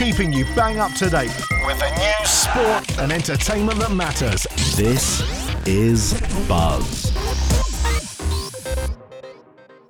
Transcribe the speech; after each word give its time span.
keeping 0.00 0.32
you 0.32 0.46
bang 0.56 0.78
up 0.78 0.90
to 0.94 1.10
date 1.10 1.30
with 1.66 1.78
the 1.78 1.90
news, 1.98 2.30
sport, 2.30 2.98
and 2.98 3.12
entertainment 3.12 3.78
that 3.78 3.92
matters. 3.92 4.46
This 4.74 5.20
is 5.66 6.18
Buzz. 6.48 7.10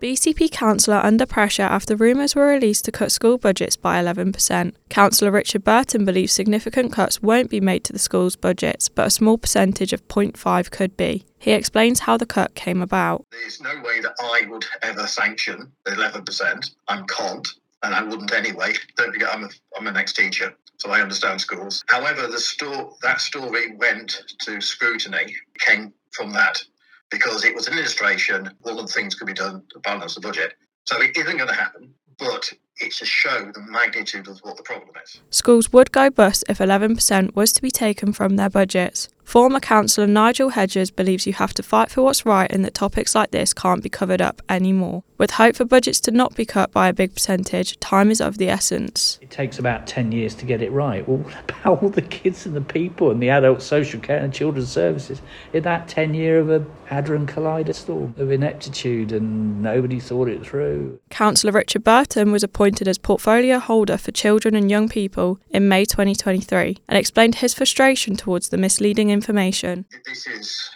BCP 0.00 0.50
councillor 0.50 0.96
under 1.04 1.26
pressure 1.26 1.60
after 1.60 1.94
rumours 1.94 2.34
were 2.34 2.46
released 2.46 2.86
to 2.86 2.92
cut 2.92 3.12
school 3.12 3.36
budgets 3.36 3.76
by 3.76 4.02
11%. 4.02 4.72
Councillor 4.88 5.30
Richard 5.30 5.62
Burton 5.62 6.06
believes 6.06 6.32
significant 6.32 6.90
cuts 6.90 7.20
won't 7.20 7.50
be 7.50 7.60
made 7.60 7.84
to 7.84 7.92
the 7.92 7.98
school's 7.98 8.34
budgets, 8.34 8.88
but 8.88 9.08
a 9.08 9.10
small 9.10 9.36
percentage 9.36 9.92
of 9.92 10.08
0.5 10.08 10.70
could 10.70 10.96
be. 10.96 11.26
He 11.38 11.50
explains 11.50 12.00
how 12.00 12.16
the 12.16 12.24
cut 12.24 12.54
came 12.54 12.80
about. 12.80 13.26
There's 13.30 13.60
no 13.60 13.74
way 13.84 14.00
that 14.00 14.16
I 14.18 14.46
would 14.48 14.64
ever 14.80 15.06
sanction 15.06 15.70
the 15.84 15.90
11%. 15.90 16.70
I'm 16.88 17.06
can't, 17.06 17.46
and 17.82 17.94
I 17.94 18.02
wouldn't 18.02 18.32
anyway. 18.32 18.74
Don't 18.96 19.12
forget, 19.12 19.34
I'm 19.34 19.44
a, 19.44 19.48
I'm 19.76 19.86
an 19.86 19.96
ex-teacher, 19.96 20.54
so 20.78 20.90
I 20.90 21.00
understand 21.00 21.40
schools. 21.40 21.84
However, 21.88 22.26
the 22.26 22.38
sto- 22.38 22.96
that 23.02 23.20
story 23.20 23.76
went 23.76 24.22
to 24.40 24.60
scrutiny, 24.60 25.34
came 25.58 25.92
from 26.12 26.32
that 26.32 26.62
because 27.10 27.44
it 27.44 27.54
was 27.54 27.68
administration. 27.68 28.50
All 28.64 28.78
of 28.78 28.86
the 28.86 28.92
things 28.92 29.14
could 29.14 29.26
be 29.26 29.34
done 29.34 29.62
to 29.72 29.78
balance 29.80 30.14
the 30.14 30.20
budget. 30.20 30.54
So 30.86 31.00
it 31.00 31.16
isn't 31.16 31.36
going 31.36 31.48
to 31.48 31.54
happen, 31.54 31.92
but 32.18 32.52
it's 32.80 32.98
to 33.00 33.06
show 33.06 33.50
the 33.52 33.60
magnitude 33.60 34.28
of 34.28 34.38
what 34.40 34.56
the 34.56 34.62
problem 34.62 34.90
is. 35.04 35.20
Schools 35.30 35.72
would 35.72 35.92
go 35.92 36.10
bust 36.10 36.44
if 36.48 36.58
11% 36.58 37.34
was 37.34 37.52
to 37.52 37.62
be 37.62 37.70
taken 37.70 38.12
from 38.12 38.36
their 38.36 38.50
budgets. 38.50 39.08
Former 39.28 39.60
councillor 39.60 40.06
Nigel 40.06 40.48
Hedges 40.48 40.90
believes 40.90 41.26
you 41.26 41.34
have 41.34 41.52
to 41.52 41.62
fight 41.62 41.90
for 41.90 42.00
what's 42.00 42.24
right 42.24 42.50
and 42.50 42.64
that 42.64 42.72
topics 42.72 43.14
like 43.14 43.30
this 43.30 43.52
can't 43.52 43.82
be 43.82 43.90
covered 43.90 44.22
up 44.22 44.40
anymore. 44.48 45.04
With 45.18 45.32
hope 45.32 45.56
for 45.56 45.66
budgets 45.66 46.00
to 46.02 46.12
not 46.12 46.34
be 46.34 46.46
cut 46.46 46.72
by 46.72 46.88
a 46.88 46.94
big 46.94 47.12
percentage, 47.12 47.78
time 47.80 48.10
is 48.10 48.22
of 48.22 48.38
the 48.38 48.48
essence. 48.48 49.18
It 49.20 49.30
takes 49.30 49.58
about 49.58 49.86
10 49.86 50.12
years 50.12 50.34
to 50.36 50.46
get 50.46 50.62
it 50.62 50.70
right. 50.70 51.06
Well, 51.06 51.18
what 51.24 51.34
about 51.50 51.82
all 51.82 51.90
the 51.90 52.00
kids 52.00 52.46
and 52.46 52.56
the 52.56 52.62
people 52.62 53.10
and 53.10 53.20
the 53.20 53.28
adult 53.28 53.60
social 53.60 54.00
care 54.00 54.16
and 54.16 54.32
children's 54.32 54.70
services 54.70 55.20
in 55.52 55.64
that 55.64 55.88
10 55.88 56.14
year 56.14 56.38
of 56.38 56.50
a 56.50 56.64
Hadron 56.86 57.26
Collider 57.26 57.74
storm 57.74 58.14
of 58.16 58.30
ineptitude 58.30 59.12
and 59.12 59.60
nobody 59.60 60.00
thought 60.00 60.28
it 60.28 60.46
through? 60.46 60.98
Councillor 61.10 61.52
Richard 61.52 61.84
Burton 61.84 62.32
was 62.32 62.42
appointed 62.44 62.88
as 62.88 62.96
portfolio 62.96 63.58
holder 63.58 63.98
for 63.98 64.12
children 64.12 64.54
and 64.54 64.70
young 64.70 64.88
people 64.88 65.38
in 65.50 65.68
May 65.68 65.84
2023 65.84 66.78
and 66.88 66.96
explained 66.96 67.34
his 67.34 67.52
frustration 67.52 68.16
towards 68.16 68.48
the 68.48 68.56
misleading 68.56 69.10
information. 69.18 69.84
This 70.06 70.26
is 70.26 70.70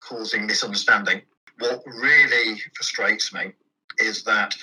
causing 0.00 0.46
misunderstanding. 0.46 1.22
What 1.58 1.82
really 1.86 2.60
frustrates 2.76 3.32
me 3.32 3.52
is 3.98 4.24
that 4.24 4.56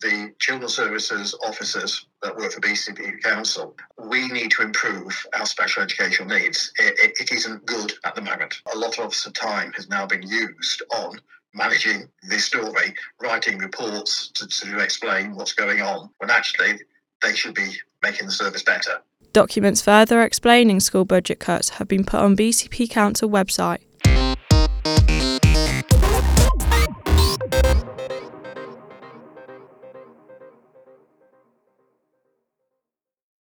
the 0.00 0.34
children's 0.40 0.74
services 0.74 1.34
officers 1.46 2.06
that 2.22 2.36
work 2.36 2.52
for 2.52 2.60
BCP 2.60 3.22
Council, 3.22 3.76
we 4.10 4.28
need 4.28 4.50
to 4.52 4.62
improve 4.62 5.14
our 5.38 5.46
special 5.46 5.84
educational 5.84 6.28
needs. 6.28 6.72
It, 6.78 6.94
it, 7.04 7.12
it 7.20 7.32
isn't 7.32 7.64
good 7.66 7.92
at 8.04 8.16
the 8.16 8.20
moment. 8.20 8.60
A 8.74 8.78
lot 8.78 8.98
of 8.98 9.14
time 9.32 9.72
has 9.76 9.88
now 9.88 10.04
been 10.04 10.22
used 10.22 10.82
on 10.96 11.20
managing 11.54 12.08
this 12.28 12.44
story, 12.46 12.94
writing 13.20 13.58
reports 13.58 14.32
to, 14.34 14.46
to 14.48 14.78
explain 14.80 15.36
what's 15.36 15.52
going 15.52 15.82
on, 15.82 16.10
when 16.18 16.30
actually 16.30 16.80
they 17.22 17.34
should 17.34 17.54
be 17.54 17.72
making 18.02 18.26
the 18.26 18.32
service 18.32 18.62
better. 18.62 19.02
Documents 19.32 19.80
further 19.80 20.22
explaining 20.22 20.80
school 20.80 21.04
budget 21.04 21.38
cuts 21.38 21.70
have 21.70 21.88
been 21.88 22.04
put 22.04 22.20
on 22.20 22.36
BCP 22.36 22.90
Council 22.90 23.30
website 23.30 23.78